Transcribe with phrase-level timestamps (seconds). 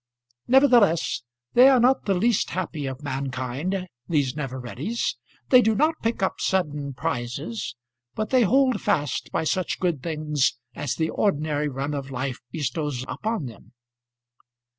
[0.47, 1.21] Nevertheless
[1.53, 5.15] they are not the least happy of mankind, these never readies;
[5.49, 7.75] they do not pick up sudden prizes,
[8.15, 13.05] but they hold fast by such good things as the ordinary run of life bestows
[13.07, 13.73] upon them.